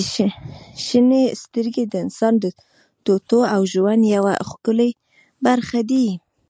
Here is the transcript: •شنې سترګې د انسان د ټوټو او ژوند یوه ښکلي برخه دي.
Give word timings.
•شنې 0.86 1.22
سترګې 1.42 1.84
د 1.88 1.94
انسان 2.04 2.34
د 2.38 2.44
ټوټو 3.04 3.40
او 3.54 3.60
ژوند 3.72 4.02
یوه 4.16 4.32
ښکلي 4.48 4.90
برخه 5.46 5.80
دي. 5.90 6.08